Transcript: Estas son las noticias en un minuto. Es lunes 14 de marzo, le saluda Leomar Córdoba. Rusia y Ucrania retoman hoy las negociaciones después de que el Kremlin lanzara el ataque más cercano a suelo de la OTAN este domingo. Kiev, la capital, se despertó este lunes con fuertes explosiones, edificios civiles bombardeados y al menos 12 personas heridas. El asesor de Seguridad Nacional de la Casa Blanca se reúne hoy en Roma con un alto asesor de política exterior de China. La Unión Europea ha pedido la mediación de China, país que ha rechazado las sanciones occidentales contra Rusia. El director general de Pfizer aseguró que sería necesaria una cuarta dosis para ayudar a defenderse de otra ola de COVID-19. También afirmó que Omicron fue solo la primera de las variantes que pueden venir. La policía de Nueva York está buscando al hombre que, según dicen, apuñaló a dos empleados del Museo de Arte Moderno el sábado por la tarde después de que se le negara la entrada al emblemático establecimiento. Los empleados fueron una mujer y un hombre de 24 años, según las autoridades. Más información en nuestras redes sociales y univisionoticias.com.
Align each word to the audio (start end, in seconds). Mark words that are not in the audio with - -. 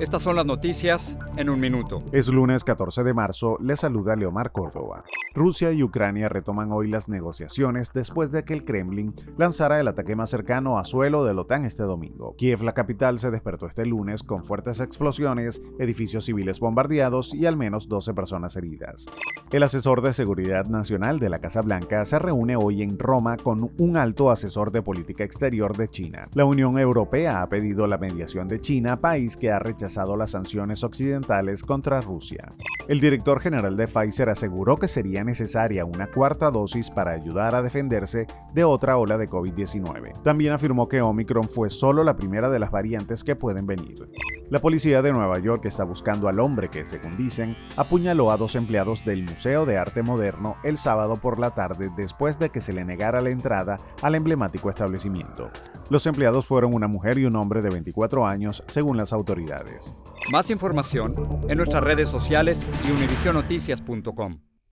Estas 0.00 0.22
son 0.22 0.34
las 0.34 0.44
noticias 0.44 1.16
en 1.36 1.48
un 1.48 1.60
minuto. 1.60 2.00
Es 2.12 2.26
lunes 2.26 2.64
14 2.64 3.04
de 3.04 3.14
marzo, 3.14 3.58
le 3.60 3.76
saluda 3.76 4.16
Leomar 4.16 4.50
Córdoba. 4.50 5.04
Rusia 5.34 5.70
y 5.70 5.84
Ucrania 5.84 6.28
retoman 6.28 6.72
hoy 6.72 6.88
las 6.88 7.08
negociaciones 7.08 7.92
después 7.92 8.32
de 8.32 8.44
que 8.44 8.54
el 8.54 8.64
Kremlin 8.64 9.14
lanzara 9.38 9.78
el 9.78 9.86
ataque 9.86 10.16
más 10.16 10.30
cercano 10.30 10.80
a 10.80 10.84
suelo 10.84 11.24
de 11.24 11.32
la 11.32 11.42
OTAN 11.42 11.64
este 11.64 11.84
domingo. 11.84 12.34
Kiev, 12.36 12.62
la 12.62 12.74
capital, 12.74 13.20
se 13.20 13.30
despertó 13.30 13.66
este 13.66 13.86
lunes 13.86 14.24
con 14.24 14.42
fuertes 14.42 14.80
explosiones, 14.80 15.62
edificios 15.78 16.24
civiles 16.24 16.58
bombardeados 16.58 17.32
y 17.32 17.46
al 17.46 17.56
menos 17.56 17.88
12 17.88 18.14
personas 18.14 18.56
heridas. 18.56 19.06
El 19.54 19.62
asesor 19.62 20.02
de 20.02 20.12
Seguridad 20.12 20.66
Nacional 20.66 21.20
de 21.20 21.28
la 21.28 21.38
Casa 21.38 21.62
Blanca 21.62 22.04
se 22.06 22.18
reúne 22.18 22.56
hoy 22.56 22.82
en 22.82 22.98
Roma 22.98 23.36
con 23.36 23.70
un 23.78 23.96
alto 23.96 24.32
asesor 24.32 24.72
de 24.72 24.82
política 24.82 25.22
exterior 25.22 25.76
de 25.76 25.86
China. 25.86 26.26
La 26.34 26.44
Unión 26.44 26.76
Europea 26.76 27.40
ha 27.40 27.48
pedido 27.48 27.86
la 27.86 27.96
mediación 27.96 28.48
de 28.48 28.60
China, 28.60 29.00
país 29.00 29.36
que 29.36 29.52
ha 29.52 29.60
rechazado 29.60 30.16
las 30.16 30.32
sanciones 30.32 30.82
occidentales 30.82 31.62
contra 31.62 32.00
Rusia. 32.00 32.50
El 32.88 32.98
director 32.98 33.38
general 33.38 33.76
de 33.76 33.86
Pfizer 33.86 34.28
aseguró 34.28 34.76
que 34.76 34.88
sería 34.88 35.22
necesaria 35.22 35.84
una 35.84 36.08
cuarta 36.08 36.50
dosis 36.50 36.90
para 36.90 37.12
ayudar 37.12 37.54
a 37.54 37.62
defenderse 37.62 38.26
de 38.52 38.64
otra 38.64 38.96
ola 38.96 39.18
de 39.18 39.28
COVID-19. 39.28 40.20
También 40.24 40.52
afirmó 40.52 40.88
que 40.88 41.00
Omicron 41.00 41.48
fue 41.48 41.70
solo 41.70 42.02
la 42.02 42.16
primera 42.16 42.50
de 42.50 42.58
las 42.58 42.72
variantes 42.72 43.22
que 43.22 43.36
pueden 43.36 43.66
venir. 43.66 44.10
La 44.50 44.58
policía 44.58 45.00
de 45.00 45.12
Nueva 45.12 45.38
York 45.38 45.64
está 45.64 45.84
buscando 45.84 46.28
al 46.28 46.38
hombre 46.38 46.68
que, 46.68 46.84
según 46.84 47.16
dicen, 47.16 47.56
apuñaló 47.76 48.30
a 48.30 48.36
dos 48.36 48.54
empleados 48.54 49.04
del 49.04 49.22
Museo 49.22 49.64
de 49.64 49.78
Arte 49.78 50.02
Moderno 50.02 50.56
el 50.64 50.76
sábado 50.76 51.16
por 51.16 51.38
la 51.38 51.54
tarde 51.54 51.90
después 51.96 52.38
de 52.38 52.50
que 52.50 52.60
se 52.60 52.74
le 52.74 52.84
negara 52.84 53.22
la 53.22 53.30
entrada 53.30 53.78
al 54.02 54.14
emblemático 54.14 54.68
establecimiento. 54.68 55.50
Los 55.88 56.06
empleados 56.06 56.46
fueron 56.46 56.74
una 56.74 56.88
mujer 56.88 57.18
y 57.18 57.24
un 57.24 57.36
hombre 57.36 57.62
de 57.62 57.70
24 57.70 58.26
años, 58.26 58.62
según 58.66 58.98
las 58.98 59.14
autoridades. 59.14 59.94
Más 60.30 60.50
información 60.50 61.14
en 61.48 61.56
nuestras 61.56 61.82
redes 61.82 62.10
sociales 62.10 62.60
y 62.86 62.90
univisionoticias.com. 62.90 64.38